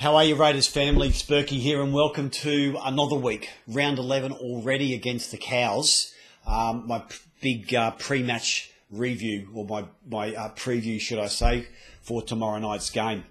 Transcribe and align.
How 0.00 0.16
are 0.16 0.24
you, 0.24 0.34
Raiders 0.34 0.66
family? 0.66 1.12
Spurky 1.12 1.58
here, 1.58 1.82
and 1.82 1.92
welcome 1.92 2.30
to 2.30 2.74
another 2.82 3.16
week. 3.16 3.50
Round 3.68 3.98
11 3.98 4.32
already 4.32 4.94
against 4.94 5.30
the 5.30 5.36
Cows. 5.36 6.14
Um, 6.46 6.86
my 6.86 7.00
p- 7.00 7.18
big 7.42 7.74
uh, 7.74 7.90
pre 7.90 8.22
match 8.22 8.72
review, 8.90 9.50
or 9.54 9.66
my, 9.66 9.84
my 10.08 10.34
uh, 10.34 10.54
preview, 10.54 10.98
should 10.98 11.18
I 11.18 11.26
say, 11.26 11.68
for 12.00 12.22
tomorrow 12.22 12.58
night's 12.60 12.88
game. 12.88 13.24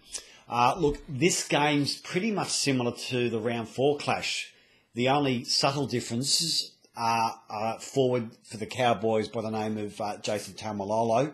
Uh, 0.48 0.76
look, 0.78 1.00
this 1.10 1.48
game's 1.48 1.98
pretty 1.98 2.30
much 2.30 2.50
similar 2.50 2.92
to 3.08 3.32
the 3.32 3.40
round 3.40 3.68
four 3.68 3.98
clash. 3.98 4.54
The 4.94 5.10
only 5.10 5.46
subtle 5.46 5.88
differences 5.88 6.74
are 6.96 7.80
forward 7.80 8.30
for 8.44 8.58
the 8.58 8.68
Cowboys 8.68 9.28
by 9.28 9.42
the 9.42 9.50
name 9.50 9.80
of 9.80 10.00
uh, 10.00 10.18
Jason 10.18 10.54
Taumalolo 10.54 11.34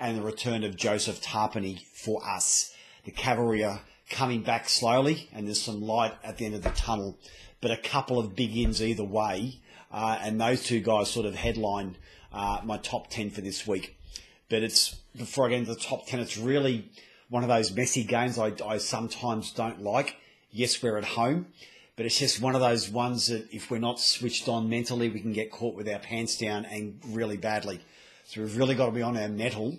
and 0.00 0.18
the 0.18 0.22
return 0.22 0.64
of 0.64 0.74
Joseph 0.76 1.22
Tapine 1.22 1.78
for 1.94 2.20
us. 2.28 2.74
The 3.04 3.12
Cavalry 3.12 3.62
are 3.62 3.82
coming 4.12 4.42
back 4.42 4.68
slowly, 4.68 5.28
and 5.32 5.46
there's 5.46 5.60
some 5.60 5.82
light 5.82 6.14
at 6.22 6.38
the 6.38 6.46
end 6.46 6.54
of 6.54 6.62
the 6.62 6.70
tunnel, 6.70 7.18
but 7.60 7.70
a 7.70 7.76
couple 7.76 8.18
of 8.18 8.36
big 8.36 8.56
ins 8.56 8.82
either 8.82 9.02
way, 9.02 9.60
uh, 9.90 10.18
and 10.20 10.40
those 10.40 10.62
two 10.62 10.80
guys 10.80 11.10
sort 11.10 11.26
of 11.26 11.34
headline 11.34 11.96
uh, 12.32 12.60
my 12.64 12.78
top 12.78 13.08
10 13.10 13.30
for 13.30 13.40
this 13.40 13.66
week. 13.66 13.96
But 14.48 14.62
it's 14.62 14.96
before 15.16 15.46
I 15.46 15.50
get 15.50 15.58
into 15.60 15.74
the 15.74 15.80
top 15.80 16.06
10, 16.06 16.20
it's 16.20 16.38
really 16.38 16.90
one 17.28 17.42
of 17.42 17.48
those 17.48 17.72
messy 17.72 18.04
games 18.04 18.38
I, 18.38 18.52
I 18.64 18.78
sometimes 18.78 19.52
don't 19.52 19.82
like. 19.82 20.16
Yes, 20.50 20.82
we're 20.82 20.98
at 20.98 21.04
home, 21.04 21.46
but 21.96 22.06
it's 22.06 22.18
just 22.18 22.40
one 22.40 22.54
of 22.54 22.60
those 22.60 22.90
ones 22.90 23.28
that 23.28 23.48
if 23.50 23.70
we're 23.70 23.78
not 23.78 23.98
switched 23.98 24.48
on 24.48 24.68
mentally, 24.68 25.08
we 25.08 25.20
can 25.20 25.32
get 25.32 25.50
caught 25.50 25.74
with 25.74 25.88
our 25.88 25.98
pants 25.98 26.36
down 26.36 26.66
and 26.66 27.00
really 27.08 27.38
badly. 27.38 27.80
So 28.24 28.42
we've 28.42 28.56
really 28.56 28.74
got 28.74 28.86
to 28.86 28.92
be 28.92 29.02
on 29.02 29.16
our 29.16 29.28
mettle 29.28 29.78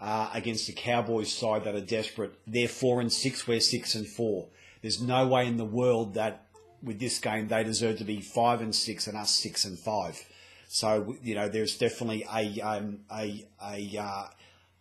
uh, 0.00 0.30
against 0.34 0.66
the 0.66 0.72
Cowboys 0.72 1.32
side 1.32 1.64
that 1.64 1.74
are 1.74 1.80
desperate. 1.80 2.32
They're 2.46 2.68
four 2.68 3.00
and 3.00 3.12
six, 3.12 3.46
we're 3.46 3.60
six 3.60 3.94
and 3.94 4.06
four. 4.06 4.48
There's 4.82 5.00
no 5.00 5.26
way 5.26 5.46
in 5.46 5.56
the 5.56 5.64
world 5.64 6.14
that 6.14 6.46
with 6.82 6.98
this 7.00 7.18
game 7.18 7.48
they 7.48 7.64
deserve 7.64 7.98
to 7.98 8.04
be 8.04 8.20
five 8.20 8.60
and 8.60 8.74
six 8.74 9.06
and 9.06 9.16
us 9.16 9.30
six 9.30 9.64
and 9.64 9.78
five. 9.78 10.22
So 10.68 11.16
you 11.22 11.34
know 11.34 11.48
there's 11.48 11.78
definitely 11.78 12.26
a 12.32 12.60
um, 12.60 13.00
a 13.10 13.46
a 13.62 13.98
uh, 13.98 14.26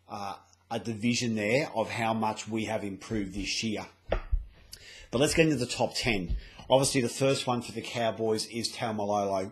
uh, 0.10 0.36
a 0.72 0.80
division 0.80 1.36
there 1.36 1.70
of 1.76 1.90
how 1.90 2.14
much 2.14 2.48
we 2.48 2.66
have 2.66 2.84
improved 2.84 3.34
this 3.34 3.64
year. 3.64 3.86
But 4.10 5.22
let's 5.22 5.34
get 5.34 5.46
into 5.46 5.58
the 5.58 5.68
top 5.68 5.96
ten. 5.96 6.36
Obviously, 6.70 7.02
the 7.02 7.10
first 7.10 7.46
one 7.46 7.62
for 7.62 7.72
the 7.74 7.82
Cowboys 7.82 8.48
is 8.48 8.72
Taumalolo 8.72 9.52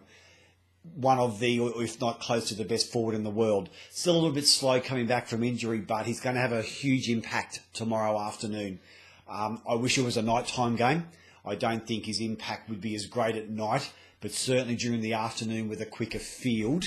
one 0.95 1.19
of 1.19 1.39
the, 1.39 1.63
if 1.77 2.01
not 2.01 2.19
close 2.19 2.47
to 2.49 2.55
the 2.55 2.65
best 2.65 2.91
forward 2.91 3.13
in 3.13 3.23
the 3.23 3.29
world. 3.29 3.69
Still 3.91 4.13
a 4.13 4.15
little 4.15 4.31
bit 4.31 4.47
slow 4.47 4.79
coming 4.79 5.05
back 5.05 5.27
from 5.27 5.43
injury, 5.43 5.79
but 5.79 6.05
he's 6.05 6.19
going 6.19 6.35
to 6.35 6.41
have 6.41 6.51
a 6.51 6.61
huge 6.61 7.09
impact 7.09 7.61
tomorrow 7.73 8.19
afternoon. 8.19 8.79
Um, 9.29 9.61
I 9.67 9.75
wish 9.75 9.97
it 9.97 10.03
was 10.03 10.17
a 10.17 10.21
nighttime 10.21 10.75
game. 10.75 11.07
I 11.45 11.55
don't 11.55 11.85
think 11.85 12.05
his 12.05 12.19
impact 12.19 12.69
would 12.69 12.81
be 12.81 12.95
as 12.95 13.05
great 13.05 13.35
at 13.35 13.49
night, 13.49 13.91
but 14.19 14.31
certainly 14.31 14.75
during 14.75 15.01
the 15.01 15.13
afternoon 15.13 15.69
with 15.69 15.81
a 15.81 15.85
quicker 15.85 16.19
field, 16.19 16.85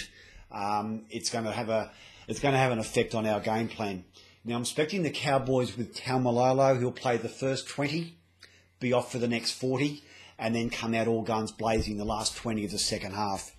um, 0.50 1.04
it's 1.10 1.30
going 1.30 1.44
to 1.44 1.52
have 1.52 1.68
a 1.68 1.90
it's 2.26 2.40
going 2.40 2.52
to 2.52 2.58
have 2.58 2.72
an 2.72 2.78
effect 2.78 3.14
on 3.14 3.26
our 3.26 3.40
game 3.40 3.68
plan. 3.68 4.04
Now 4.44 4.56
I'm 4.56 4.62
expecting 4.62 5.02
the 5.02 5.10
Cowboys 5.10 5.76
with 5.76 5.96
Taumalolo. 5.96 6.78
He'll 6.78 6.92
play 6.92 7.16
the 7.16 7.28
first 7.28 7.68
20, 7.68 8.16
be 8.80 8.92
off 8.92 9.12
for 9.12 9.18
the 9.18 9.28
next 9.28 9.52
40, 9.52 10.02
and 10.38 10.54
then 10.54 10.70
come 10.70 10.94
out 10.94 11.08
all 11.08 11.22
guns 11.22 11.52
blazing 11.52 11.96
the 11.96 12.04
last 12.04 12.36
20 12.36 12.64
of 12.64 12.70
the 12.70 12.78
second 12.78 13.12
half. 13.12 13.53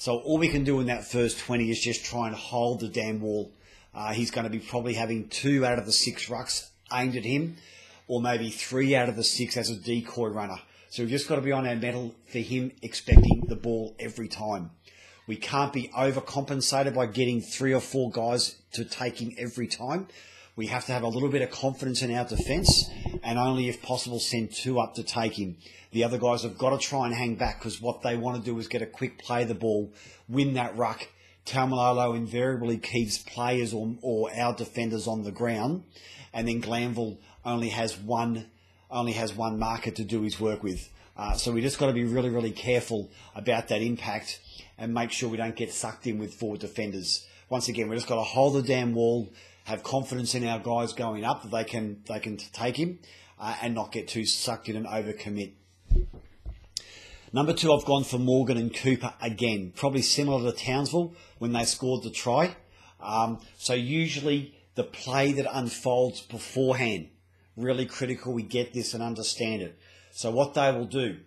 So 0.00 0.18
all 0.18 0.38
we 0.38 0.46
can 0.46 0.62
do 0.62 0.78
in 0.78 0.86
that 0.86 1.04
first 1.04 1.40
20 1.40 1.72
is 1.72 1.80
just 1.80 2.04
try 2.04 2.28
and 2.28 2.36
hold 2.36 2.78
the 2.78 2.88
damn 2.88 3.20
wall. 3.20 3.50
Uh, 3.92 4.12
he's 4.12 4.30
going 4.30 4.44
to 4.44 4.50
be 4.50 4.60
probably 4.60 4.94
having 4.94 5.28
two 5.28 5.66
out 5.66 5.80
of 5.80 5.86
the 5.86 5.92
six 5.92 6.28
rucks 6.28 6.68
aimed 6.92 7.16
at 7.16 7.24
him, 7.24 7.56
or 8.06 8.22
maybe 8.22 8.48
three 8.48 8.94
out 8.94 9.08
of 9.08 9.16
the 9.16 9.24
six 9.24 9.56
as 9.56 9.70
a 9.70 9.74
decoy 9.74 10.28
runner. 10.28 10.60
So 10.88 11.02
we've 11.02 11.10
just 11.10 11.26
got 11.26 11.34
to 11.34 11.42
be 11.42 11.50
on 11.50 11.66
our 11.66 11.74
mettle 11.74 12.14
for 12.28 12.38
him 12.38 12.70
expecting 12.80 13.46
the 13.48 13.56
ball 13.56 13.96
every 13.98 14.28
time. 14.28 14.70
We 15.26 15.34
can't 15.34 15.72
be 15.72 15.88
overcompensated 15.88 16.94
by 16.94 17.06
getting 17.06 17.40
three 17.40 17.74
or 17.74 17.80
four 17.80 18.08
guys 18.12 18.54
to 18.74 18.84
take 18.84 19.20
him 19.20 19.34
every 19.36 19.66
time. 19.66 20.06
We 20.54 20.68
have 20.68 20.86
to 20.86 20.92
have 20.92 21.02
a 21.02 21.08
little 21.08 21.28
bit 21.28 21.42
of 21.42 21.50
confidence 21.50 22.02
in 22.02 22.14
our 22.14 22.24
defence 22.24 22.88
and 23.28 23.38
only 23.38 23.68
if 23.68 23.82
possible 23.82 24.18
send 24.18 24.50
two 24.50 24.80
up 24.80 24.94
to 24.94 25.02
take 25.02 25.38
him. 25.38 25.58
The 25.90 26.02
other 26.02 26.16
guys 26.16 26.44
have 26.44 26.56
got 26.56 26.70
to 26.70 26.78
try 26.78 27.04
and 27.04 27.14
hang 27.14 27.34
back 27.34 27.58
because 27.58 27.78
what 27.78 28.00
they 28.00 28.16
want 28.16 28.38
to 28.38 28.50
do 28.50 28.58
is 28.58 28.68
get 28.68 28.80
a 28.80 28.86
quick 28.86 29.18
play 29.18 29.44
the 29.44 29.54
ball, 29.54 29.92
win 30.30 30.54
that 30.54 30.74
ruck. 30.78 31.06
Taumalolo 31.44 32.16
invariably 32.16 32.78
keeps 32.78 33.18
players 33.18 33.74
or, 33.74 33.96
or 34.00 34.34
our 34.34 34.54
defenders 34.54 35.06
on 35.06 35.24
the 35.24 35.30
ground, 35.30 35.84
and 36.32 36.48
then 36.48 36.60
Granville 36.60 37.18
only 37.44 37.68
has 37.68 37.98
one 37.98 38.46
only 38.90 39.12
has 39.12 39.34
one 39.34 39.58
marker 39.58 39.90
to 39.90 40.04
do 40.04 40.22
his 40.22 40.40
work 40.40 40.62
with. 40.62 40.88
Uh, 41.14 41.34
so 41.34 41.52
we 41.52 41.60
just 41.60 41.78
got 41.78 41.88
to 41.88 41.92
be 41.92 42.04
really, 42.04 42.30
really 42.30 42.52
careful 42.52 43.10
about 43.34 43.68
that 43.68 43.82
impact 43.82 44.40
and 44.78 44.94
make 44.94 45.10
sure 45.10 45.28
we 45.28 45.36
don't 45.36 45.54
get 45.54 45.70
sucked 45.70 46.06
in 46.06 46.18
with 46.18 46.32
forward 46.32 46.60
defenders. 46.60 47.26
Once 47.50 47.68
again, 47.68 47.90
we 47.90 47.96
just 47.96 48.08
got 48.08 48.14
to 48.14 48.22
hold 48.22 48.54
the 48.54 48.62
damn 48.62 48.94
wall, 48.94 49.30
have 49.68 49.82
confidence 49.82 50.34
in 50.34 50.46
our 50.46 50.58
guys 50.58 50.94
going 50.94 51.24
up 51.24 51.42
that 51.42 51.50
they 51.50 51.62
can 51.62 52.02
they 52.08 52.18
can 52.18 52.38
take 52.38 52.76
him, 52.76 53.00
uh, 53.38 53.54
and 53.60 53.74
not 53.74 53.92
get 53.92 54.08
too 54.08 54.24
sucked 54.24 54.70
in 54.70 54.76
and 54.76 54.86
overcommit. 54.86 55.52
Number 57.34 57.52
two, 57.52 57.74
I've 57.74 57.84
gone 57.84 58.04
for 58.04 58.18
Morgan 58.18 58.56
and 58.56 58.74
Cooper 58.74 59.12
again, 59.20 59.74
probably 59.76 60.00
similar 60.00 60.50
to 60.50 60.56
Townsville 60.56 61.14
when 61.38 61.52
they 61.52 61.64
scored 61.64 62.02
the 62.02 62.10
try. 62.10 62.56
Um, 62.98 63.40
so 63.58 63.74
usually 63.74 64.54
the 64.74 64.84
play 64.84 65.32
that 65.32 65.46
unfolds 65.52 66.22
beforehand, 66.22 67.10
really 67.54 67.84
critical. 67.84 68.32
We 68.32 68.44
get 68.44 68.72
this 68.72 68.94
and 68.94 69.02
understand 69.02 69.60
it. 69.60 69.78
So 70.12 70.30
what 70.30 70.54
they 70.54 70.72
will 70.72 70.86
do, 70.86 71.18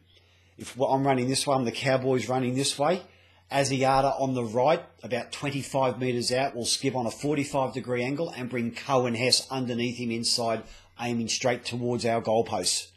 if 0.57 0.81
I'm 0.81 1.05
running 1.05 1.29
this 1.29 1.45
way, 1.45 1.55
I'm 1.55 1.65
the 1.65 1.71
Cowboys 1.71 2.27
running 2.27 2.55
this 2.55 2.79
way. 2.79 3.03
Asiata 3.51 4.19
on 4.19 4.33
the 4.33 4.43
right, 4.43 4.81
about 5.03 5.31
25 5.31 5.99
metres 5.99 6.31
out, 6.31 6.55
will 6.55 6.65
skip 6.65 6.95
on 6.95 7.05
a 7.05 7.11
45 7.11 7.73
degree 7.73 8.03
angle 8.03 8.29
and 8.29 8.49
bring 8.49 8.71
Coen 8.71 9.17
Hess 9.17 9.45
underneath 9.51 9.97
him 9.97 10.09
inside, 10.09 10.63
aiming 10.99 11.27
straight 11.27 11.65
towards 11.65 12.05
our 12.05 12.21
goalposts. 12.21 12.87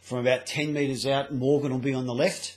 From 0.00 0.18
about 0.18 0.46
10 0.46 0.72
metres 0.72 1.04
out, 1.04 1.34
Morgan 1.34 1.72
will 1.72 1.78
be 1.78 1.92
on 1.92 2.06
the 2.06 2.14
left, 2.14 2.56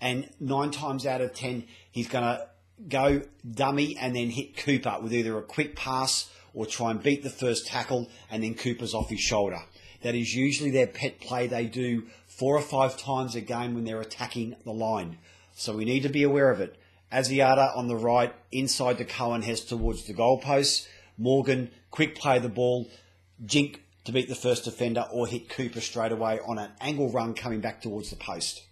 and 0.00 0.28
nine 0.38 0.70
times 0.70 1.06
out 1.06 1.22
of 1.22 1.34
10, 1.34 1.64
he's 1.90 2.08
going 2.08 2.24
to 2.24 2.46
go 2.88 3.22
dummy 3.50 3.96
and 3.96 4.14
then 4.14 4.28
hit 4.28 4.56
Cooper 4.56 4.98
with 5.02 5.14
either 5.14 5.38
a 5.38 5.42
quick 5.42 5.76
pass 5.76 6.30
or 6.52 6.66
try 6.66 6.90
and 6.90 7.02
beat 7.02 7.22
the 7.22 7.30
first 7.30 7.66
tackle, 7.66 8.10
and 8.30 8.42
then 8.42 8.54
Cooper's 8.54 8.92
off 8.92 9.08
his 9.08 9.20
shoulder. 9.20 9.60
That 10.02 10.14
is 10.14 10.34
usually 10.34 10.70
their 10.70 10.86
pet 10.86 11.20
play 11.20 11.46
they 11.46 11.66
do 11.66 12.08
four 12.26 12.56
or 12.56 12.62
five 12.62 12.98
times 12.98 13.34
a 13.34 13.40
game 13.40 13.74
when 13.74 13.84
they're 13.84 14.00
attacking 14.00 14.56
the 14.64 14.72
line. 14.72 15.18
So 15.54 15.76
we 15.76 15.84
need 15.84 16.02
to 16.04 16.08
be 16.08 16.22
aware 16.22 16.50
of 16.50 16.60
it. 16.60 16.79
Asiata 17.12 17.76
on 17.76 17.88
the 17.88 17.96
right, 17.96 18.34
inside 18.52 18.98
the 18.98 19.04
Coen 19.04 19.42
Hess 19.42 19.60
towards 19.60 20.04
the 20.04 20.14
goalpost. 20.14 20.86
Morgan, 21.18 21.70
quick 21.90 22.14
play 22.14 22.38
the 22.38 22.48
ball, 22.48 22.88
jink 23.44 23.82
to 24.04 24.12
beat 24.12 24.28
the 24.28 24.34
first 24.34 24.64
defender 24.64 25.04
or 25.12 25.26
hit 25.26 25.48
Cooper 25.48 25.80
straight 25.80 26.12
away 26.12 26.40
on 26.46 26.58
an 26.58 26.70
angle 26.80 27.10
run 27.10 27.34
coming 27.34 27.60
back 27.60 27.82
towards 27.82 28.10
the 28.10 28.16
post. 28.16 28.62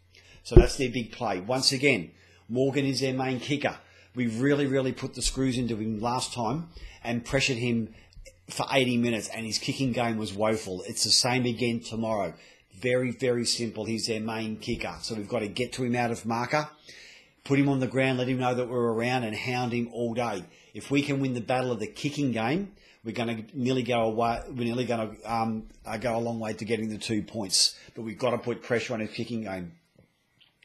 So 0.42 0.54
that's 0.54 0.76
their 0.76 0.90
big 0.90 1.12
play. 1.12 1.40
Once 1.40 1.72
again, 1.72 2.10
Morgan 2.48 2.86
is 2.86 3.00
their 3.00 3.12
main 3.12 3.40
kicker. 3.40 3.76
We 4.14 4.26
really, 4.26 4.66
really 4.66 4.92
put 4.92 5.14
the 5.14 5.22
screws 5.22 5.58
into 5.58 5.76
him 5.76 6.00
last 6.00 6.32
time 6.32 6.70
and 7.04 7.24
pressured 7.24 7.58
him 7.58 7.94
for 8.48 8.66
80 8.70 8.96
minutes, 8.96 9.28
and 9.28 9.44
his 9.44 9.58
kicking 9.58 9.92
game 9.92 10.16
was 10.16 10.32
woeful. 10.32 10.82
It's 10.86 11.04
the 11.04 11.10
same 11.10 11.44
again 11.44 11.80
tomorrow. 11.80 12.32
Very, 12.74 13.10
very 13.10 13.44
simple. 13.44 13.84
He's 13.84 14.06
their 14.06 14.20
main 14.20 14.56
kicker. 14.56 14.96
So 15.02 15.14
we've 15.14 15.28
got 15.28 15.40
to 15.40 15.48
get 15.48 15.72
to 15.74 15.84
him 15.84 15.94
out 15.94 16.10
of 16.10 16.24
marker, 16.24 16.68
put 17.48 17.58
him 17.58 17.70
on 17.70 17.80
the 17.80 17.86
ground, 17.86 18.18
let 18.18 18.28
him 18.28 18.38
know 18.38 18.54
that 18.54 18.68
we're 18.68 18.92
around, 18.92 19.24
and 19.24 19.34
hound 19.34 19.72
him 19.72 19.88
all 19.90 20.12
day. 20.12 20.44
If 20.74 20.90
we 20.90 21.00
can 21.00 21.18
win 21.18 21.32
the 21.32 21.40
battle 21.40 21.72
of 21.72 21.80
the 21.80 21.86
kicking 21.86 22.30
game, 22.30 22.72
we're 23.02 23.14
going 23.14 23.46
to 23.46 23.58
nearly 23.58 23.82
go 23.82 24.02
away. 24.02 24.42
We're 24.48 24.64
nearly 24.64 24.84
going 24.84 25.16
to 25.16 25.32
um, 25.32 25.68
uh, 25.86 25.96
go 25.96 26.14
a 26.14 26.20
long 26.20 26.38
way 26.40 26.52
to 26.52 26.64
getting 26.66 26.90
the 26.90 26.98
two 26.98 27.22
points. 27.22 27.74
But 27.94 28.02
we've 28.02 28.18
got 28.18 28.32
to 28.32 28.38
put 28.38 28.62
pressure 28.62 28.92
on 28.92 29.00
his 29.00 29.10
kicking 29.10 29.44
game. 29.44 29.72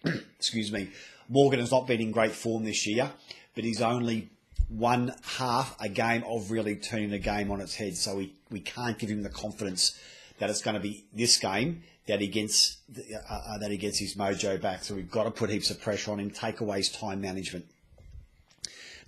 Excuse 0.36 0.74
me. 0.74 0.90
Morgan 1.30 1.62
has 1.62 1.72
not 1.72 1.88
been 1.88 2.02
in 2.02 2.12
great 2.12 2.34
form 2.34 2.66
this 2.66 2.86
year, 2.86 3.10
but 3.56 3.64
he's 3.64 3.82
only 3.82 4.30
one 4.68 5.16
half 5.24 5.78
a 5.80 5.88
game 5.88 6.26
of 6.28 6.52
really 6.52 6.76
turning 6.76 7.12
the 7.12 7.18
game 7.18 7.50
on 7.50 7.62
its 7.62 7.76
head. 7.76 7.96
So 7.96 8.18
we, 8.18 8.34
we 8.52 8.60
can't 8.60 9.00
give 9.00 9.10
him 9.10 9.24
the 9.24 9.30
confidence 9.30 9.98
that 10.40 10.50
it's 10.50 10.62
going 10.62 10.76
to 10.76 10.80
be 10.80 11.06
this 11.14 11.38
game 11.38 11.84
that 12.08 12.20
he 12.20 12.28
gets 12.28 12.78
uh, 12.98 13.34
uh, 13.34 13.58
that 13.60 13.72
he 13.72 13.78
gets 13.78 14.00
his 14.00 14.16
mojo 14.16 14.62
back. 14.62 14.84
So 14.84 14.96
we've 14.96 15.10
got 15.10 15.24
to 15.24 15.32
put 15.32 15.50
heaps 15.50 15.70
of 15.70 15.82
pressure 15.82 16.12
on 16.12 16.20
him, 16.20 16.32
take 16.32 16.60
away 16.60 16.78
his 16.78 16.90
time 16.90 17.22
management. 17.22 17.66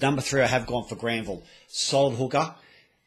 Number 0.01 0.22
three, 0.22 0.42
I 0.42 0.48
have 0.48 0.68
gone 0.68 0.86
for 0.86 0.95
Granville. 0.95 1.44
Solid 1.68 2.16
hooker. 2.16 2.56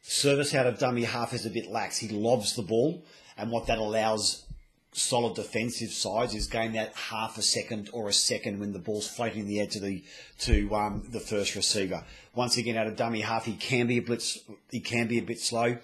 Service 0.01 0.55
out 0.55 0.65
of 0.65 0.79
dummy 0.79 1.03
half 1.03 1.33
is 1.33 1.45
a 1.45 1.49
bit 1.49 1.69
lax. 1.69 1.97
He 1.97 2.07
lobs 2.09 2.55
the 2.55 2.61
ball, 2.61 3.03
and 3.37 3.51
what 3.51 3.67
that 3.67 3.77
allows 3.77 4.45
solid 4.91 5.35
defensive 5.35 5.91
sides 5.91 6.33
is 6.33 6.47
gain 6.47 6.73
that 6.73 6.95
half 6.95 7.37
a 7.37 7.41
second 7.41 7.89
or 7.93 8.09
a 8.09 8.13
second 8.13 8.59
when 8.59 8.73
the 8.73 8.79
ball's 8.79 9.07
floating 9.07 9.41
in 9.41 9.47
the 9.47 9.59
air 9.59 9.67
to 9.67 9.79
the 9.79 10.03
to 10.39 10.73
um, 10.75 11.03
the 11.09 11.19
first 11.19 11.55
receiver. 11.55 12.03
Once 12.33 12.57
again, 12.57 12.75
out 12.75 12.87
of 12.87 12.95
dummy 12.95 13.21
half, 13.21 13.45
he 13.45 13.53
can 13.53 13.87
be 13.87 13.97
a 13.97 14.01
bit 14.01 14.23
he 14.71 14.79
can 14.79 15.07
be 15.07 15.19
a 15.19 15.23
bit 15.23 15.39
slow. 15.39 15.77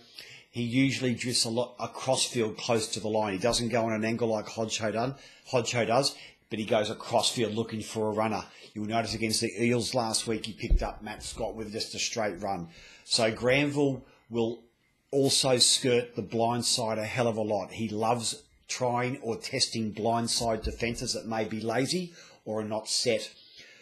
He 0.55 0.63
usually 0.63 1.13
drifts 1.13 1.43
a 1.43 1.49
lot 1.49 1.75
across 1.81 2.23
field 2.23 2.55
close 2.55 2.87
to 2.87 3.01
the 3.01 3.09
line. 3.09 3.33
He 3.33 3.39
doesn't 3.39 3.67
go 3.67 3.87
on 3.87 3.91
an 3.91 4.05
angle 4.05 4.29
like 4.29 4.45
does, 4.45 5.13
Hodjo 5.51 5.85
does, 5.85 6.15
but 6.49 6.59
he 6.59 6.63
goes 6.63 6.89
across 6.89 7.29
field 7.29 7.53
looking 7.53 7.81
for 7.81 8.07
a 8.07 8.13
runner. 8.13 8.41
You'll 8.73 8.85
notice 8.85 9.13
against 9.13 9.41
the 9.41 9.51
Eels 9.61 9.93
last 9.93 10.27
week, 10.27 10.45
he 10.45 10.53
picked 10.53 10.81
up 10.81 11.03
Matt 11.03 11.23
Scott 11.23 11.55
with 11.55 11.73
just 11.73 11.93
a 11.93 11.99
straight 11.99 12.41
run. 12.41 12.69
So 13.03 13.29
Granville 13.33 14.05
will 14.29 14.63
also 15.11 15.57
skirt 15.57 16.15
the 16.15 16.21
blind 16.21 16.63
side 16.63 16.99
a 16.99 17.03
hell 17.03 17.27
of 17.27 17.35
a 17.35 17.41
lot. 17.41 17.73
He 17.73 17.89
loves 17.89 18.41
trying 18.69 19.17
or 19.17 19.35
testing 19.35 19.91
blind 19.91 20.29
side 20.29 20.61
defences 20.61 21.11
that 21.15 21.27
may 21.27 21.43
be 21.43 21.59
lazy 21.59 22.13
or 22.45 22.61
are 22.61 22.63
not 22.63 22.87
set. 22.87 23.29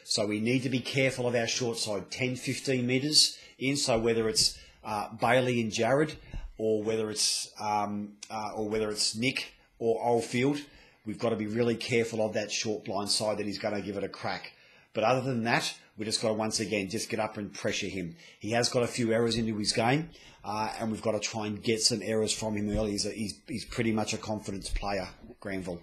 So 0.05 0.25
we 0.25 0.39
need 0.39 0.63
to 0.63 0.69
be 0.69 0.79
careful 0.79 1.27
of 1.27 1.35
our 1.35 1.45
short 1.45 1.77
side, 1.77 2.09
10, 2.09 2.35
15 2.35 2.87
metres 2.87 3.37
in. 3.59 3.77
So 3.77 3.99
whether 3.99 4.27
it's 4.27 4.57
uh, 4.83 5.09
Bailey 5.21 5.61
and 5.61 5.71
Jared, 5.71 6.17
or 6.57 6.83
whether 6.83 7.09
it's 7.09 7.51
um, 7.59 8.13
uh, 8.29 8.51
or 8.55 8.69
whether 8.69 8.89
it's 8.89 9.15
Nick 9.15 9.53
or 9.79 10.03
Oldfield, 10.03 10.59
we've 11.05 11.19
got 11.19 11.29
to 11.29 11.35
be 11.35 11.47
really 11.47 11.75
careful 11.75 12.25
of 12.25 12.33
that 12.33 12.51
short 12.51 12.85
blind 12.85 13.09
side 13.09 13.37
that 13.37 13.45
he's 13.45 13.59
going 13.59 13.75
to 13.75 13.81
give 13.81 13.97
it 13.97 14.03
a 14.03 14.09
crack. 14.09 14.53
But 14.93 15.03
other 15.03 15.21
than 15.21 15.43
that, 15.43 15.73
we 15.97 16.05
just 16.05 16.21
got 16.21 16.29
to 16.29 16.33
once 16.33 16.59
again 16.59 16.89
just 16.89 17.09
get 17.09 17.19
up 17.19 17.37
and 17.37 17.53
pressure 17.53 17.87
him. 17.87 18.15
He 18.39 18.51
has 18.51 18.69
got 18.69 18.83
a 18.83 18.87
few 18.87 19.11
errors 19.11 19.35
into 19.37 19.57
his 19.57 19.71
game, 19.71 20.09
uh, 20.43 20.71
and 20.79 20.91
we've 20.91 21.01
got 21.01 21.11
to 21.11 21.19
try 21.19 21.47
and 21.47 21.61
get 21.61 21.81
some 21.81 22.01
errors 22.03 22.31
from 22.31 22.55
him 22.55 22.69
early. 22.69 22.91
He's, 22.91 23.05
a, 23.05 23.11
he's, 23.11 23.39
he's 23.47 23.65
pretty 23.65 23.91
much 23.91 24.13
a 24.13 24.17
confidence 24.17 24.69
player, 24.69 25.07
Granville. 25.39 25.81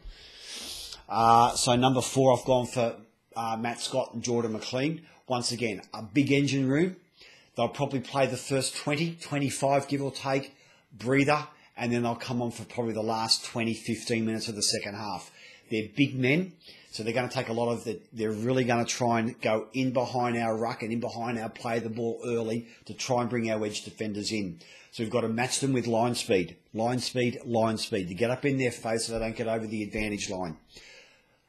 Uh, 1.08 1.54
so 1.54 1.74
number 1.74 2.00
four, 2.00 2.36
I've 2.36 2.44
gone 2.44 2.66
for 2.66 2.96
uh, 3.36 3.56
Matt 3.58 3.80
Scott 3.80 4.14
and 4.14 4.22
Jordan 4.22 4.52
McLean. 4.52 5.02
Once 5.26 5.52
again, 5.52 5.82
a 5.92 6.02
big 6.02 6.30
engine 6.32 6.68
room. 6.68 6.96
They'll 7.56 7.68
probably 7.68 8.00
play 8.00 8.26
the 8.26 8.36
first 8.36 8.76
20, 8.76 9.16
25, 9.20 9.88
give 9.88 10.02
or 10.02 10.12
take, 10.12 10.54
breather, 10.92 11.46
and 11.76 11.92
then 11.92 12.02
they'll 12.02 12.14
come 12.14 12.42
on 12.42 12.50
for 12.50 12.64
probably 12.64 12.92
the 12.92 13.02
last 13.02 13.44
20, 13.46 13.74
15 13.74 14.24
minutes 14.24 14.48
of 14.48 14.54
the 14.54 14.62
second 14.62 14.94
half. 14.94 15.30
They're 15.70 15.88
big 15.96 16.14
men, 16.18 16.52
so 16.90 17.02
they're 17.02 17.12
going 17.12 17.28
to 17.28 17.34
take 17.34 17.48
a 17.48 17.52
lot 17.52 17.70
of 17.70 17.84
the, 17.84 18.00
they're 18.12 18.32
really 18.32 18.64
going 18.64 18.84
to 18.84 18.90
try 18.90 19.20
and 19.20 19.40
go 19.40 19.68
in 19.72 19.92
behind 19.92 20.36
our 20.36 20.56
ruck 20.56 20.82
and 20.82 20.92
in 20.92 21.00
behind 21.00 21.38
our 21.38 21.48
play 21.48 21.78
the 21.78 21.88
ball 21.88 22.20
early 22.24 22.66
to 22.86 22.94
try 22.94 23.20
and 23.20 23.30
bring 23.30 23.50
our 23.50 23.64
edge 23.64 23.84
defenders 23.84 24.32
in. 24.32 24.58
So 24.90 25.04
we've 25.04 25.12
got 25.12 25.20
to 25.20 25.28
match 25.28 25.60
them 25.60 25.72
with 25.72 25.86
line 25.86 26.16
speed, 26.16 26.56
line 26.74 26.98
speed, 26.98 27.38
line 27.44 27.78
speed 27.78 28.08
to 28.08 28.14
get 28.14 28.30
up 28.30 28.44
in 28.44 28.58
their 28.58 28.72
face 28.72 29.06
so 29.06 29.12
they 29.12 29.20
don't 29.20 29.36
get 29.36 29.46
over 29.46 29.66
the 29.66 29.84
advantage 29.84 30.28
line. 30.28 30.56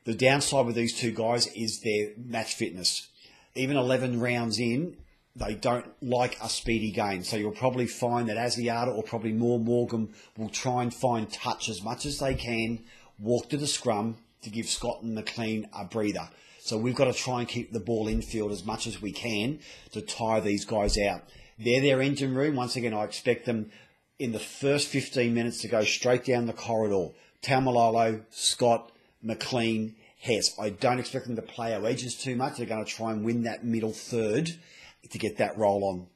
The 0.03 0.13
downside 0.13 0.65
with 0.65 0.75
these 0.75 0.97
two 0.97 1.11
guys 1.11 1.47
is 1.47 1.81
their 1.81 2.09
match 2.17 2.53
fitness. 2.53 3.07
Even 3.55 3.77
11 3.77 4.19
rounds 4.19 4.59
in, 4.59 4.97
they 5.35 5.55
don't 5.55 5.85
like 6.01 6.37
a 6.41 6.49
speedy 6.49 6.91
game. 6.91 7.23
So 7.23 7.37
you'll 7.37 7.51
probably 7.51 7.87
find 7.87 8.27
that 8.29 8.37
Asiata 8.37 8.93
or 8.93 9.03
probably 9.03 9.31
more 9.31 9.59
Morgan 9.59 10.13
will 10.37 10.49
try 10.49 10.83
and 10.83 10.93
find 10.93 11.31
touch 11.31 11.69
as 11.69 11.81
much 11.81 12.05
as 12.05 12.19
they 12.19 12.35
can, 12.35 12.83
walk 13.17 13.49
to 13.49 13.57
the 13.57 13.67
scrum 13.67 14.17
to 14.41 14.49
give 14.49 14.67
Scott 14.67 15.03
and 15.03 15.15
McLean 15.15 15.67
a 15.73 15.85
breather. 15.85 16.29
So 16.59 16.77
we've 16.77 16.95
got 16.95 17.05
to 17.05 17.13
try 17.13 17.39
and 17.39 17.47
keep 17.47 17.71
the 17.71 17.79
ball 17.79 18.07
in 18.07 18.21
field 18.21 18.51
as 18.51 18.65
much 18.65 18.87
as 18.87 19.01
we 19.01 19.11
can 19.11 19.59
to 19.93 20.01
tire 20.01 20.41
these 20.41 20.65
guys 20.65 20.97
out. 20.97 21.23
They're 21.57 21.81
their 21.81 22.01
engine 22.01 22.35
room. 22.35 22.55
Once 22.55 22.75
again, 22.75 22.93
I 22.93 23.03
expect 23.03 23.45
them 23.45 23.71
in 24.19 24.31
the 24.31 24.39
first 24.39 24.87
15 24.87 25.33
minutes 25.33 25.61
to 25.61 25.67
go 25.67 25.83
straight 25.83 26.25
down 26.25 26.45
the 26.45 26.53
corridor. 26.53 27.09
Taumalolo, 27.41 28.23
Scott, 28.29 28.91
McLean, 29.23 29.95
Hess. 30.19 30.59
I 30.59 30.69
don't 30.69 30.99
expect 30.99 31.25
them 31.25 31.35
to 31.35 31.41
play 31.41 31.73
our 31.73 31.83
edges 31.85 32.15
too 32.15 32.35
much. 32.35 32.57
They're 32.57 32.67
going 32.67 32.85
to 32.85 32.91
try 32.91 33.11
and 33.11 33.25
win 33.25 33.43
that 33.43 33.63
middle 33.63 33.91
third 33.91 34.51
to 35.09 35.17
get 35.17 35.37
that 35.37 35.57
roll 35.57 35.83
on. 35.83 36.07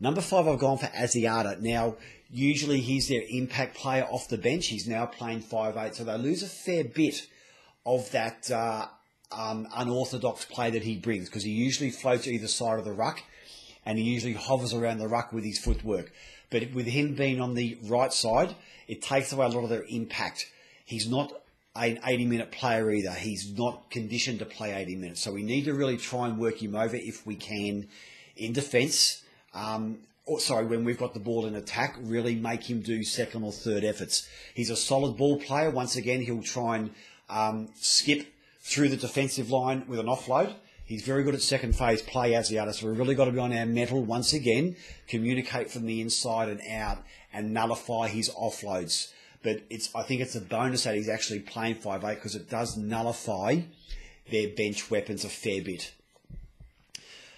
Number 0.00 0.20
five, 0.20 0.46
I've 0.46 0.58
gone 0.58 0.78
for 0.78 0.86
Asiata. 0.86 1.60
Now, 1.60 1.96
usually 2.30 2.80
he's 2.80 3.08
their 3.08 3.22
impact 3.28 3.76
player 3.76 4.04
off 4.04 4.28
the 4.28 4.38
bench. 4.38 4.66
He's 4.66 4.88
now 4.88 5.06
playing 5.06 5.40
five 5.40 5.76
eight, 5.76 5.94
so 5.94 6.04
they 6.04 6.18
lose 6.18 6.42
a 6.42 6.48
fair 6.48 6.84
bit 6.84 7.26
of 7.86 8.10
that 8.10 8.50
uh, 8.50 8.86
um, 9.32 9.68
unorthodox 9.74 10.44
play 10.44 10.70
that 10.70 10.82
he 10.82 10.96
brings 10.96 11.28
because 11.28 11.42
he 11.42 11.50
usually 11.50 11.90
floats 11.90 12.26
either 12.26 12.48
side 12.48 12.78
of 12.78 12.84
the 12.84 12.92
ruck 12.92 13.22
and 13.86 13.98
he 13.98 14.04
usually 14.04 14.32
hovers 14.32 14.72
around 14.72 14.98
the 14.98 15.08
ruck 15.08 15.32
with 15.32 15.44
his 15.44 15.58
footwork. 15.58 16.12
But 16.50 16.72
with 16.72 16.86
him 16.86 17.14
being 17.14 17.40
on 17.40 17.54
the 17.54 17.78
right 17.84 18.12
side, 18.12 18.54
it 18.88 19.02
takes 19.02 19.32
away 19.32 19.46
a 19.46 19.48
lot 19.48 19.64
of 19.64 19.70
their 19.70 19.84
impact. 19.88 20.50
He's 20.84 21.08
not 21.08 21.32
an 21.76 21.98
80 22.04 22.26
minute 22.26 22.52
player 22.52 22.90
either. 22.90 23.12
He's 23.12 23.56
not 23.56 23.90
conditioned 23.90 24.38
to 24.38 24.44
play 24.44 24.72
80 24.72 24.96
minutes. 24.96 25.20
So 25.20 25.32
we 25.32 25.42
need 25.42 25.64
to 25.64 25.74
really 25.74 25.96
try 25.96 26.28
and 26.28 26.38
work 26.38 26.62
him 26.62 26.74
over 26.74 26.96
if 26.96 27.26
we 27.26 27.34
can 27.34 27.88
in 28.36 28.52
defence. 28.52 29.22
Um, 29.52 29.98
or 30.26 30.40
sorry, 30.40 30.64
when 30.66 30.84
we've 30.84 30.98
got 30.98 31.14
the 31.14 31.20
ball 31.20 31.46
in 31.46 31.54
attack, 31.54 31.96
really 32.00 32.34
make 32.34 32.70
him 32.70 32.80
do 32.80 33.02
second 33.02 33.42
or 33.42 33.52
third 33.52 33.84
efforts. 33.84 34.28
He's 34.54 34.70
a 34.70 34.76
solid 34.76 35.16
ball 35.16 35.38
player. 35.38 35.70
Once 35.70 35.96
again, 35.96 36.22
he'll 36.22 36.42
try 36.42 36.76
and 36.76 36.90
um, 37.28 37.68
skip 37.74 38.32
through 38.60 38.88
the 38.88 38.96
defensive 38.96 39.50
line 39.50 39.84
with 39.86 39.98
an 39.98 40.06
offload. 40.06 40.54
He's 40.86 41.02
very 41.02 41.24
good 41.24 41.34
at 41.34 41.42
second 41.42 41.74
phase 41.74 42.02
play 42.02 42.34
as 42.34 42.48
the 42.48 42.58
other, 42.58 42.72
so 42.72 42.86
we've 42.86 42.98
really 42.98 43.14
got 43.14 43.24
to 43.24 43.32
be 43.32 43.38
on 43.38 43.56
our 43.56 43.64
mettle 43.64 44.02
once 44.02 44.34
again, 44.34 44.76
communicate 45.08 45.70
from 45.70 45.86
the 45.86 46.00
inside 46.02 46.50
and 46.50 46.60
out, 46.70 46.98
and 47.32 47.54
nullify 47.54 48.08
his 48.08 48.28
offloads 48.30 49.10
but 49.44 49.62
it's 49.70 49.94
I 49.94 50.02
think 50.02 50.22
it's 50.22 50.34
a 50.34 50.40
bonus 50.40 50.82
that 50.84 50.96
he's 50.96 51.08
actually 51.08 51.40
playing 51.40 51.76
five 51.76 52.02
eight 52.02 52.16
because 52.16 52.34
it 52.34 52.50
does 52.50 52.76
nullify 52.76 53.60
their 54.32 54.48
bench 54.48 54.90
weapons 54.90 55.24
a 55.24 55.28
fair 55.28 55.62
bit. 55.62 55.92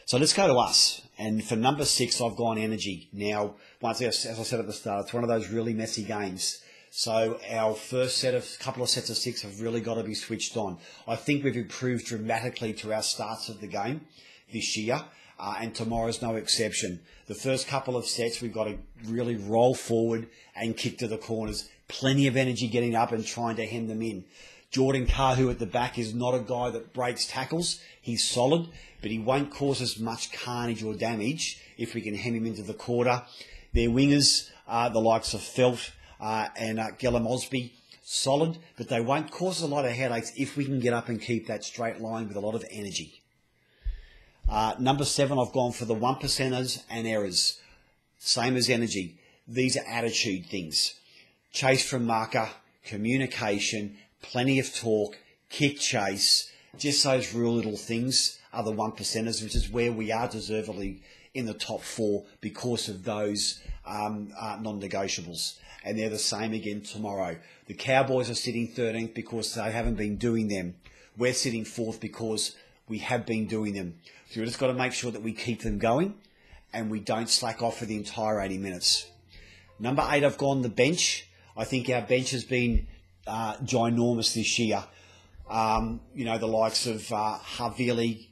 So 0.06 0.16
let's 0.16 0.32
go 0.32 0.46
to 0.46 0.54
us. 0.54 1.02
And 1.18 1.42
for 1.42 1.56
number 1.56 1.84
six, 1.84 2.20
I've 2.20 2.36
gone 2.36 2.58
energy. 2.58 3.08
Now, 3.12 3.54
once 3.80 4.00
again, 4.00 4.10
as 4.10 4.38
I 4.38 4.42
said 4.44 4.60
at 4.60 4.66
the 4.66 4.72
start, 4.72 5.04
it's 5.04 5.12
one 5.12 5.24
of 5.24 5.28
those 5.28 5.50
really 5.50 5.74
messy 5.74 6.04
games. 6.04 6.62
So 6.90 7.40
our 7.50 7.74
first 7.74 8.18
set 8.18 8.34
of 8.34 8.48
couple 8.60 8.82
of 8.82 8.88
sets 8.88 9.10
of 9.10 9.16
six 9.16 9.42
have 9.42 9.60
really 9.60 9.80
got 9.80 9.94
to 9.94 10.04
be 10.04 10.14
switched 10.14 10.56
on. 10.56 10.78
I 11.08 11.16
think 11.16 11.42
we've 11.42 11.56
improved 11.56 12.06
dramatically 12.06 12.72
to 12.74 12.94
our 12.94 13.02
starts 13.02 13.48
of 13.48 13.60
the 13.60 13.66
game 13.66 14.02
this 14.52 14.76
year. 14.76 15.02
Uh, 15.38 15.56
and 15.60 15.74
tomorrow's 15.74 16.22
no 16.22 16.36
exception. 16.36 17.00
The 17.26 17.34
first 17.34 17.66
couple 17.66 17.96
of 17.96 18.06
sets, 18.06 18.40
we've 18.40 18.54
got 18.54 18.64
to 18.64 18.78
really 19.04 19.36
roll 19.36 19.74
forward 19.74 20.28
and 20.54 20.76
kick 20.76 20.96
to 20.98 21.08
the 21.08 21.18
corners 21.18 21.68
plenty 21.88 22.26
of 22.26 22.36
energy 22.36 22.68
getting 22.68 22.94
up 22.94 23.12
and 23.12 23.24
trying 23.24 23.56
to 23.56 23.66
hem 23.66 23.86
them 23.86 24.02
in. 24.02 24.24
Jordan 24.70 25.06
Kahu 25.06 25.50
at 25.50 25.58
the 25.58 25.66
back 25.66 25.98
is 25.98 26.14
not 26.14 26.34
a 26.34 26.40
guy 26.40 26.70
that 26.70 26.92
breaks 26.92 27.26
tackles. 27.26 27.80
He's 28.00 28.28
solid, 28.28 28.68
but 29.00 29.10
he 29.10 29.18
won't 29.18 29.50
cause 29.50 29.80
us 29.80 29.98
much 29.98 30.32
carnage 30.32 30.82
or 30.82 30.94
damage 30.94 31.60
if 31.78 31.94
we 31.94 32.00
can 32.00 32.14
hem 32.14 32.34
him 32.34 32.46
into 32.46 32.62
the 32.62 32.74
quarter. 32.74 33.22
Their 33.72 33.88
wingers 33.88 34.50
the 34.66 35.00
likes 35.00 35.34
of 35.34 35.40
Feldt 35.40 35.90
uh, 36.20 36.48
and 36.56 36.80
uh, 36.80 36.90
Gela-Mosby, 36.98 37.72
solid, 38.02 38.58
but 38.76 38.88
they 38.88 39.00
won't 39.00 39.30
cause 39.30 39.62
a 39.62 39.66
lot 39.66 39.84
of 39.84 39.92
headaches 39.92 40.32
if 40.36 40.56
we 40.56 40.64
can 40.64 40.80
get 40.80 40.92
up 40.92 41.08
and 41.08 41.20
keep 41.20 41.46
that 41.46 41.64
straight 41.64 42.00
line 42.00 42.28
with 42.28 42.36
a 42.36 42.40
lot 42.40 42.54
of 42.54 42.64
energy. 42.70 43.22
Uh, 44.48 44.74
number 44.78 45.04
seven, 45.04 45.38
I've 45.38 45.52
gone 45.52 45.72
for 45.72 45.84
the 45.84 45.94
one 45.94 46.16
percenters 46.16 46.82
and 46.90 47.06
errors. 47.06 47.60
Same 48.18 48.56
as 48.56 48.70
energy. 48.70 49.18
These 49.46 49.76
are 49.76 49.84
attitude 49.86 50.46
things 50.46 50.94
chase 51.52 51.88
from 51.88 52.06
marker, 52.06 52.48
communication, 52.84 53.96
plenty 54.22 54.58
of 54.58 54.74
talk, 54.74 55.18
kick 55.48 55.78
chase, 55.78 56.50
just 56.78 57.04
those 57.04 57.34
real 57.34 57.52
little 57.54 57.76
things 57.76 58.38
are 58.52 58.62
the 58.62 58.70
one 58.70 58.92
percenters, 58.92 59.42
which 59.42 59.54
is 59.54 59.70
where 59.70 59.92
we 59.92 60.12
are 60.12 60.28
deservedly 60.28 61.02
in 61.34 61.46
the 61.46 61.54
top 61.54 61.82
four 61.82 62.24
because 62.40 62.88
of 62.88 63.04
those 63.04 63.60
um, 63.86 64.32
uh, 64.38 64.58
non-negotiables. 64.60 65.58
And 65.84 65.98
they're 65.98 66.10
the 66.10 66.18
same 66.18 66.52
again 66.52 66.80
tomorrow. 66.80 67.36
The 67.66 67.74
Cowboys 67.74 68.28
are 68.30 68.34
sitting 68.34 68.68
13th 68.68 69.14
because 69.14 69.54
they 69.54 69.70
haven't 69.70 69.94
been 69.94 70.16
doing 70.16 70.48
them. 70.48 70.74
We're 71.16 71.32
sitting 71.32 71.64
fourth 71.64 72.00
because 72.00 72.56
we 72.88 72.98
have 72.98 73.24
been 73.26 73.46
doing 73.46 73.74
them. 73.74 73.94
So 74.30 74.40
we've 74.40 74.48
just 74.48 74.58
got 74.58 74.68
to 74.68 74.74
make 74.74 74.92
sure 74.92 75.10
that 75.10 75.22
we 75.22 75.32
keep 75.32 75.62
them 75.62 75.78
going 75.78 76.14
and 76.72 76.90
we 76.90 77.00
don't 77.00 77.28
slack 77.28 77.62
off 77.62 77.78
for 77.78 77.86
the 77.86 77.96
entire 77.96 78.40
80 78.40 78.58
minutes. 78.58 79.06
Number 79.78 80.06
eight, 80.10 80.24
I've 80.24 80.38
gone 80.38 80.62
the 80.62 80.68
bench. 80.68 81.25
I 81.56 81.64
think 81.64 81.88
our 81.88 82.02
bench 82.02 82.30
has 82.32 82.44
been 82.44 82.86
uh, 83.26 83.54
ginormous 83.56 84.34
this 84.34 84.58
year. 84.58 84.84
Um, 85.48 86.00
you 86.14 86.24
know, 86.24 86.38
the 86.38 86.46
likes 86.46 86.86
of 86.86 87.10
uh, 87.12 87.38
Havili, 87.56 88.26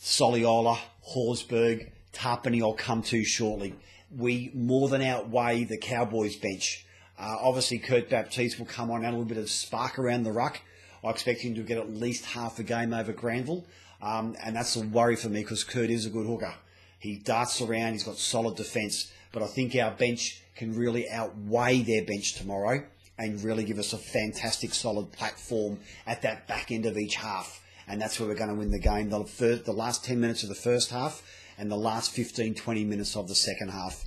Soliola, 0.00 0.78
Horsburgh, 1.02 1.90
Tapine 2.12 2.60
I'll 2.62 2.74
come 2.74 3.02
to 3.04 3.24
shortly. 3.24 3.74
We 4.14 4.50
more 4.54 4.88
than 4.88 5.00
outweigh 5.00 5.64
the 5.64 5.78
Cowboys 5.78 6.36
bench. 6.36 6.84
Uh, 7.18 7.36
obviously, 7.40 7.78
Kurt 7.78 8.10
Baptiste 8.10 8.58
will 8.58 8.66
come 8.66 8.90
on, 8.90 9.04
add 9.04 9.10
a 9.10 9.12
little 9.12 9.24
bit 9.24 9.38
of 9.38 9.48
spark 9.48 9.98
around 9.98 10.24
the 10.24 10.32
ruck. 10.32 10.60
I 11.04 11.10
expect 11.10 11.40
him 11.40 11.54
to 11.54 11.62
get 11.62 11.78
at 11.78 11.90
least 11.90 12.24
half 12.24 12.58
a 12.58 12.62
game 12.62 12.92
over 12.92 13.12
Granville. 13.12 13.64
Um, 14.02 14.36
and 14.42 14.56
that's 14.56 14.76
a 14.76 14.80
worry 14.80 15.16
for 15.16 15.28
me 15.28 15.42
because 15.42 15.64
Kurt 15.64 15.88
is 15.88 16.06
a 16.06 16.10
good 16.10 16.26
hooker. 16.26 16.54
He 16.98 17.16
darts 17.16 17.60
around, 17.60 17.92
he's 17.92 18.04
got 18.04 18.16
solid 18.16 18.56
defence. 18.56 19.12
But 19.32 19.42
I 19.42 19.46
think 19.46 19.74
our 19.74 19.90
bench 19.90 20.42
can 20.54 20.74
really 20.74 21.08
outweigh 21.08 21.82
their 21.82 22.04
bench 22.04 22.34
tomorrow 22.34 22.84
and 23.18 23.42
really 23.42 23.64
give 23.64 23.78
us 23.78 23.92
a 23.92 23.98
fantastic 23.98 24.74
solid 24.74 25.12
platform 25.12 25.78
at 26.06 26.22
that 26.22 26.46
back 26.46 26.70
end 26.70 26.86
of 26.86 26.96
each 26.96 27.16
half. 27.16 27.62
And 27.88 28.00
that's 28.00 28.18
where 28.18 28.28
we're 28.28 28.34
going 28.34 28.50
to 28.50 28.56
win 28.56 28.70
the 28.70 28.78
game. 28.78 29.10
The, 29.10 29.24
first, 29.24 29.64
the 29.64 29.72
last 29.72 30.04
10 30.04 30.20
minutes 30.20 30.42
of 30.42 30.48
the 30.48 30.54
first 30.54 30.90
half 30.90 31.22
and 31.58 31.70
the 31.70 31.76
last 31.76 32.12
15, 32.12 32.54
20 32.54 32.84
minutes 32.84 33.16
of 33.16 33.28
the 33.28 33.34
second 33.34 33.70
half. 33.70 34.04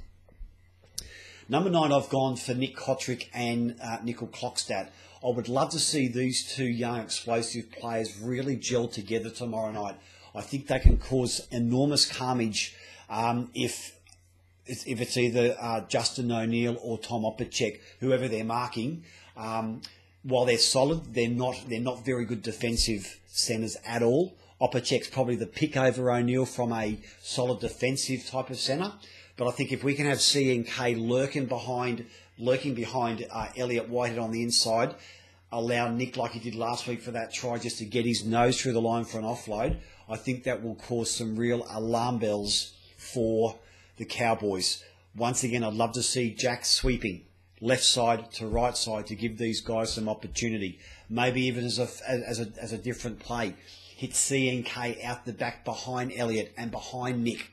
Number 1.48 1.70
nine, 1.70 1.92
I've 1.92 2.10
gone 2.10 2.38
for 2.38 2.56
Nick 2.56 2.76
Cotric 2.76 3.30
and 3.34 3.76
uh, 3.82 3.98
Nickel 4.04 4.28
Clockstad. 4.28 4.90
I 5.24 5.30
would 5.30 5.48
love 5.48 5.70
to 5.72 5.80
see 5.80 6.08
these 6.08 6.44
two 6.56 6.66
young 6.66 7.00
explosive 7.00 7.72
players 7.72 8.20
really 8.20 8.56
gel 8.56 8.88
together 8.88 9.30
tomorrow 9.30 9.72
night. 9.72 9.96
I 10.34 10.42
think 10.42 10.68
they 10.68 10.80
can 10.80 10.98
cause 10.98 11.48
enormous 11.52 12.06
carnage 12.06 12.76
um, 13.10 13.50
if 13.54 13.95
if 14.68 15.02
it's 15.02 15.18
either 15.18 15.56
uh, 15.60 15.82
Justin 15.82 16.32
O'Neill 16.32 16.78
or 16.82 16.98
Tom 16.98 17.24
Opacic, 17.24 17.80
whoever 18.00 18.28
they're 18.28 18.44
marking. 18.44 19.04
Um, 19.38 19.82
while 20.24 20.46
they're 20.46 20.58
solid, 20.58 21.14
they're 21.14 21.30
not 21.30 21.56
they're 21.68 21.80
not 21.80 22.04
very 22.04 22.26
good 22.26 22.42
defensive 22.42 23.20
centres 23.28 23.78
at 23.86 24.02
all. 24.02 24.36
Opacic's 24.60 25.08
probably 25.08 25.36
the 25.36 25.46
pick 25.46 25.78
over 25.78 26.12
O'Neill 26.12 26.46
from 26.46 26.72
a 26.74 26.98
solid 27.22 27.60
defensive 27.60 28.26
type 28.26 28.50
of 28.50 28.58
centre. 28.58 28.94
But 29.38 29.48
I 29.48 29.52
think 29.52 29.72
if 29.72 29.84
we 29.84 29.96
can 29.96 30.06
have 30.08 30.22
C 30.22 30.56
and 30.56 30.66
K 30.66 30.96
lurking 30.96 31.46
behind 31.46 32.06
lurking 32.38 32.74
behind 32.74 33.26
uh, 33.32 33.48
Elliott 33.56 33.90
Whitehead 33.90 34.20
on 34.20 34.32
the 34.32 34.42
inside, 34.42 34.96
allow 35.52 35.90
Nick 35.90 36.18
like 36.18 36.32
he 36.32 36.40
did 36.40 36.56
last 36.56 36.88
week 36.88 37.02
for 37.02 37.12
that 37.12 37.34
try 37.34 37.58
just 37.58 37.78
to 37.78 37.86
get 37.86 38.06
his 38.06 38.26
nose 38.26 38.60
through 38.60 38.74
the 38.74 38.82
line 38.82 39.06
for 39.06 39.20
an 39.20 39.26
offload. 39.26 39.78
I 40.10 40.18
think 40.18 40.44
that 40.44 40.64
will 40.64 40.76
cause 40.76 41.12
some 41.12 41.36
real 41.36 41.66
alarm 41.70 42.20
bells 42.20 42.74
for 42.98 43.56
the 43.98 44.06
Cowboys. 44.06 44.84
Once 45.16 45.44
again, 45.44 45.64
I'd 45.64 45.74
love 45.74 45.94
to 45.94 46.04
see 46.04 46.32
Jack 46.32 46.66
sweeping 46.66 47.26
left 47.62 47.84
side 47.84 48.32
to 48.34 48.48
right 48.48 48.76
side 48.76 49.08
to 49.08 49.16
give 49.16 49.38
these 49.38 49.62
guys 49.62 49.94
some 49.94 50.10
opportunity. 50.10 50.80
Maybe 51.10 51.44
even 51.44 51.66
as 51.66 51.80
a, 51.80 51.88
as 52.08 52.40
a, 52.40 52.48
as 52.62 52.74
a 52.74 52.78
different 52.78 53.20
play. 53.20 53.56
Hit 53.96 54.12
CNK 54.12 55.04
out 55.04 55.26
the 55.26 55.34
back 55.34 55.64
behind 55.64 56.12
Elliott 56.16 56.54
and 56.58 56.70
behind 56.70 57.24
Nick 57.24 57.52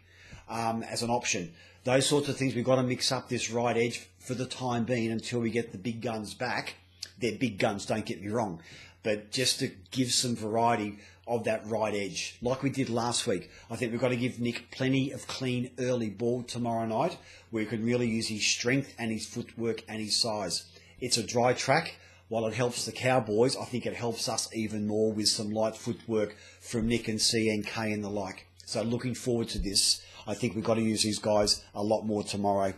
um, 0.49 0.83
as 0.83 1.03
an 1.03 1.11
option. 1.11 1.53
Those 1.85 2.07
sorts 2.07 2.29
of 2.29 2.37
things, 2.37 2.55
we've 2.55 2.65
got 2.65 2.77
to 2.77 2.83
mix 2.83 3.13
up 3.13 3.29
this 3.29 3.51
right 3.51 3.77
edge 3.77 4.09
for 4.19 4.35
the 4.35 4.47
time 4.47 4.85
being 4.85 5.11
until 5.11 5.41
we 5.41 5.51
get 5.51 5.73
the 5.73 5.79
big 5.79 6.01
guns 6.01 6.35
back. 6.35 6.75
They're 7.19 7.37
big 7.37 7.59
guns, 7.59 7.87
don't 7.87 8.05
get 8.05 8.21
me 8.21 8.29
wrong. 8.29 8.61
But 9.03 9.33
just 9.33 9.59
to 9.61 9.69
give 9.91 10.13
some 10.13 10.37
variety, 10.37 10.99
of 11.27 11.45
that 11.45 11.67
right 11.67 11.95
edge, 11.95 12.37
like 12.43 12.63
we 12.63 12.71
did 12.71 12.89
last 12.91 13.27
week. 13.27 13.51
I 13.71 13.77
think 13.77 13.93
we've 13.93 14.01
got 14.01 14.09
to 14.09 14.17
give 14.17 14.41
Nick 14.41 14.71
plenty 14.71 15.13
of 15.13 15.27
clean 15.27 15.71
early 15.79 16.11
ball 16.11 16.43
tomorrow 16.43 16.85
night, 16.85 17.17
where 17.51 17.63
he 17.63 17.69
can 17.69 17.85
really 17.85 18.09
use 18.09 18.29
his 18.29 18.45
strength 18.45 18.95
and 18.99 19.11
his 19.11 19.27
footwork 19.27 19.83
and 19.89 20.01
his 20.01 20.21
size. 20.21 20.65
It's 21.01 21.19
a 21.19 21.23
dry 21.23 21.53
track. 21.53 21.97
While 22.29 22.47
it 22.47 22.55
helps 22.55 22.87
the 22.87 22.93
Cowboys, 22.93 23.57
I 23.57 23.65
think 23.67 23.85
it 23.85 23.95
helps 23.95 24.27
us 24.29 24.49
even 24.55 24.87
more 24.87 25.13
with 25.13 25.29
some 25.29 25.51
light 25.51 25.77
footwork 25.77 26.35
from 26.61 26.89
Nick 26.89 27.09
and 27.09 27.19
CNK 27.19 27.93
and 27.93 28.03
the 28.03 28.09
like. 28.09 28.47
So 28.65 28.83
looking 28.83 29.15
forward 29.15 29.49
to 29.51 29.59
this. 29.59 30.03
I 30.27 30.35
think 30.35 30.55
we've 30.55 30.65
got 30.65 30.75
to 30.75 30.83
use 30.83 31.03
these 31.03 31.19
guys 31.19 31.63
a 31.75 31.83
lot 31.83 32.03
more 32.03 32.23
tomorrow. 32.23 32.73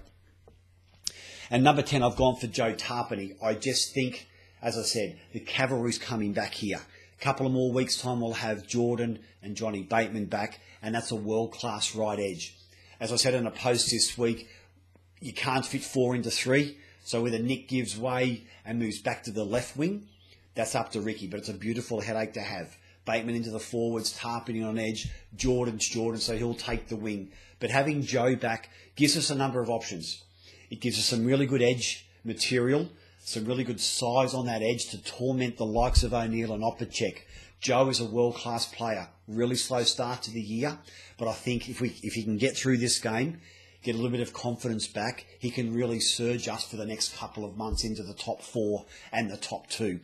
And 1.51 1.63
number 1.63 1.83
10, 1.83 2.03
I've 2.03 2.17
gone 2.17 2.37
for 2.37 2.49
Joe 2.49 2.75
Tapine. 2.75 3.37
I 3.43 3.55
just 3.55 3.95
think, 3.95 4.27
as 4.65 4.79
I 4.79 4.83
said, 4.83 5.19
the 5.33 5.41
cavalry's 5.41 5.99
coming 5.99 6.33
back 6.33 6.55
here 6.55 6.81
A 7.21 7.23
couple 7.23 7.47
of 7.47 7.53
more 7.53 7.71
weeks' 7.71 7.99
time, 8.01 8.21
we'll 8.21 8.33
have 8.33 8.67
Jordan 8.67 9.19
and 9.43 9.55
Johnny 9.55 9.83
Bateman 9.83 10.25
back, 10.25 10.59
and 10.83 10.95
that's 10.95 11.11
a 11.11 11.17
world 11.17 11.53
class 11.53 11.95
right 11.95 12.19
edge. 12.19 12.57
As 12.99 13.13
I 13.13 13.17
said 13.17 13.35
in 13.35 13.47
a 13.47 13.51
post 13.51 13.91
this 13.91 14.17
week, 14.17 14.49
you 15.21 15.35
can't 15.35 15.67
fit 15.67 15.83
four 15.83 16.15
into 16.15 16.31
three. 16.31 16.79
So 17.05 17.23
whether 17.23 17.39
Nick 17.39 17.69
gives 17.69 17.99
way 17.99 18.45
and 18.65 18.79
moves 18.79 18.99
back 19.01 19.23
to 19.25 19.31
the 19.31 19.45
left 19.45 19.77
wing, 19.77 20.09
that's 20.55 20.75
up 20.75 20.93
to 20.93 21.01
Ricky. 21.01 21.27
But 21.27 21.41
it's 21.41 21.51
a 21.51 21.55
beautiful 21.55 22.01
headache 22.01 22.33
to 22.33 22.41
have. 22.41 22.77
Bateman 23.05 23.35
into 23.35 23.51
the 23.51 23.61
forwards, 23.61 24.19
Tapine 24.19 24.67
on 24.67 24.79
edge, 24.79 25.11
Jordan's 25.37 25.87
Jordan, 25.87 26.21
so 26.21 26.37
he'll 26.37 26.55
take 26.55 26.89
the 26.89 26.97
wing. 26.97 27.31
But 27.61 27.71
having 27.71 28.03
Joe 28.03 28.35
back 28.35 28.71
gives 28.97 29.17
us 29.17 29.29
a 29.29 29.35
number 29.35 29.61
of 29.61 29.69
options. 29.69 30.25
It 30.71 30.81
gives 30.81 30.99
us 30.99 31.05
some 31.05 31.27
really 31.27 31.47
good 31.47 31.63
edge 31.63 32.07
material 32.25 32.89
some 33.25 33.47
really 33.47 33.65
good 33.65 33.81
size 33.81 34.35
on 34.35 34.47
that 34.47 34.63
edge 34.63 34.91
to 34.91 35.03
torment 35.03 35.57
the 35.57 35.65
likes 35.65 36.03
of 36.03 36.13
O'Neill 36.13 36.53
and 36.53 36.63
Opacic. 36.63 37.21
Joe 37.59 37.89
is 37.89 37.99
a 37.99 38.05
world 38.05 38.35
class 38.35 38.67
player. 38.67 39.09
Really 39.27 39.57
slow 39.57 39.83
start 39.83 40.23
to 40.25 40.31
the 40.31 40.43
year, 40.43 40.79
but 41.17 41.27
I 41.27 41.33
think 41.33 41.71
if 41.71 41.81
we 41.81 41.97
if 42.03 42.13
he 42.13 42.23
can 42.23 42.37
get 42.37 42.55
through 42.55 42.77
this 42.77 42.99
game, 42.99 43.41
get 43.83 43.95
a 43.95 43.97
little 43.97 44.11
bit 44.11 44.21
of 44.21 44.35
confidence 44.35 44.87
back, 44.87 45.25
he 45.39 45.51
can 45.51 45.73
really 45.73 46.01
surge 46.01 46.49
us 46.49 46.65
for 46.65 46.77
the 46.77 46.85
next 46.85 47.17
couple 47.17 47.47
of 47.47 47.57
months 47.57 47.83
into 47.83 48.03
the 48.03 48.13
top 48.13 48.43
four 48.43 48.85
and 49.11 49.31
the 49.31 49.39
top 49.39 49.69
two. 49.69 50.01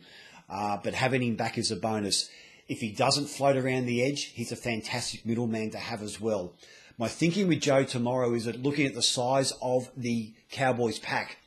Uh, 0.49 0.77
but 0.83 0.95
having 0.95 1.21
him 1.21 1.35
back 1.35 1.59
is 1.59 1.69
a 1.69 1.75
bonus. 1.75 2.27
If 2.67 2.79
he 2.79 2.91
doesn't 2.91 3.27
float 3.27 3.55
around 3.55 3.85
the 3.85 4.03
edge, 4.03 4.31
he's 4.33 4.51
a 4.51 4.55
fantastic 4.55 5.27
middleman 5.27 5.69
to 5.71 5.77
have 5.77 6.01
as 6.01 6.19
well. 6.19 6.53
My 6.97 7.07
thinking 7.07 7.47
with 7.47 7.61
Joe 7.61 7.83
tomorrow 7.83 8.33
is 8.33 8.45
that 8.45 8.63
looking 8.63 8.87
at 8.87 8.95
the 8.95 9.03
size 9.03 9.53
of 9.61 9.91
the 9.95 10.33
Cowboys 10.49 10.97
pack, 10.97 11.37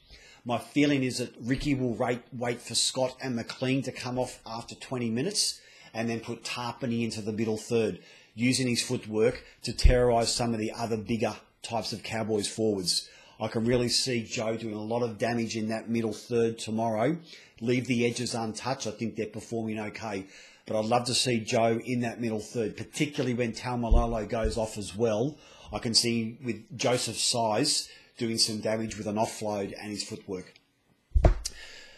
my 0.45 0.59
feeling 0.59 1.03
is 1.03 1.19
that 1.19 1.35
Ricky 1.41 1.75
will 1.75 1.95
wait, 1.95 2.21
wait 2.33 2.61
for 2.61 2.75
Scott 2.75 3.17
and 3.23 3.35
McLean 3.35 3.83
to 3.83 3.93
come 3.93 4.19
off 4.19 4.41
after 4.47 4.75
20 4.75 5.11
minutes 5.11 5.61
and 5.95 6.09
then 6.09 6.21
put 6.21 6.45
Tapine 6.45 7.03
into 7.03 7.23
the 7.23 7.33
middle 7.33 7.57
third, 7.57 8.01
using 8.35 8.67
his 8.67 8.83
footwork 8.83 9.43
to 9.63 9.73
terrorise 9.73 10.35
some 10.35 10.53
of 10.53 10.59
the 10.59 10.73
other 10.73 10.97
bigger 10.97 11.35
types 11.63 11.93
of 11.93 12.03
Cowboys 12.03 12.49
forwards. 12.49 13.09
I 13.41 13.49
can 13.49 13.65
really 13.65 13.89
see 13.89 14.23
Joe 14.23 14.57
doing 14.57 14.75
a 14.75 14.83
lot 14.83 15.03
of 15.03 15.19
damage 15.19 15.57
in 15.57 15.69
that 15.69 15.89
middle 15.89 16.13
third 16.13 16.59
tomorrow. 16.59 17.17
Leave 17.61 17.87
the 17.87 18.07
edges 18.07 18.35
untouched. 18.35 18.87
I 18.87 18.91
think 18.91 19.17
they're 19.17 19.27
performing 19.27 19.79
okay. 19.79 20.27
But 20.67 20.79
I'd 20.79 20.85
love 20.85 21.05
to 21.07 21.15
see 21.15 21.41
Joe 21.41 21.81
in 21.85 22.01
that 22.01 22.21
middle 22.21 22.41
third, 22.41 22.77
particularly 22.77 23.35
when 23.35 23.53
Taumalolo 23.53 24.29
goes 24.29 24.57
off 24.57 24.79
as 24.79 24.95
well. 24.95 25.37
I 25.73 25.79
can 25.79 25.95
see 25.95 26.39
with 26.45 26.77
Joseph's 26.77 27.23
size 27.23 27.89
doing 28.17 28.39
some 28.39 28.61
damage 28.61 28.97
with 28.97 29.07
an 29.07 29.17
offload 29.17 29.75
and 29.81 29.91
his 29.91 30.05
footwork. 30.05 30.55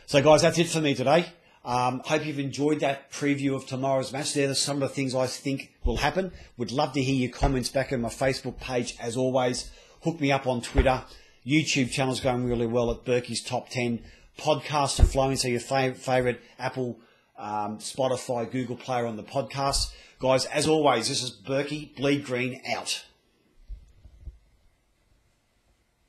So, 0.07 0.23
guys, 0.23 0.43
that's 0.43 0.59
it 0.59 0.69
for 0.69 0.81
me 0.81 0.95
today. 0.95 1.27
Um, 1.65 2.01
hope 2.05 2.25
you've 2.25 2.39
enjoyed 2.39 2.79
that 2.81 3.11
preview 3.11 3.57
of 3.57 3.67
tomorrow's 3.67 4.13
match. 4.13 4.35
There 4.35 4.49
are 4.49 4.55
some 4.55 4.81
of 4.81 4.89
the 4.89 4.95
things 4.95 5.17
I 5.17 5.27
think 5.27 5.75
will 5.85 5.97
happen. 5.97 6.31
Would 6.59 6.71
love 6.71 6.93
to 6.93 7.03
hear 7.03 7.17
your 7.17 7.33
comments 7.33 7.71
back 7.71 7.93
on 7.93 8.03
my 8.03 8.09
Facebook 8.09 8.61
page. 8.61 8.97
As 9.01 9.17
always, 9.17 9.69
hook 10.03 10.21
me 10.21 10.31
up 10.31 10.47
on 10.47 10.61
Twitter. 10.61 11.03
YouTube 11.45 11.91
channel's 11.91 12.21
going 12.21 12.49
really 12.49 12.69
well 12.69 12.93
at 12.93 13.05
Berkey's 13.05 13.43
Top 13.43 13.69
10. 13.69 14.01
Podcasts 14.39 15.01
are 15.01 15.05
flowing, 15.05 15.37
so 15.37 15.49
your 15.49 15.61
fav- 15.61 15.97
favourite 15.97 16.41
Apple, 16.59 17.01
um, 17.37 17.79
Spotify, 17.79 18.49
Google 18.49 18.77
Player 18.77 19.07
on 19.07 19.17
the 19.17 19.25
podcast. 19.25 19.93
Guys, 20.21 20.45
as 20.47 20.69
always, 20.69 21.09
this 21.09 21.23
is 21.23 21.33
Berkey 21.33 21.97
Bleed 21.97 22.25
Green 22.25 22.61
out. 22.77 23.06